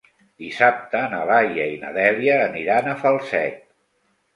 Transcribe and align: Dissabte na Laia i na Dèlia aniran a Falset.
Dissabte 0.43 1.01
na 1.11 1.21
Laia 1.33 1.69
i 1.75 1.77
na 1.85 1.95
Dèlia 2.01 2.41
aniran 2.49 2.91
a 2.97 3.01
Falset. 3.07 3.67